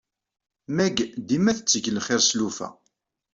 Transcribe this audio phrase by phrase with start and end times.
[0.75, 0.95] Meg
[1.27, 2.67] dima tetteg lxir s lufa.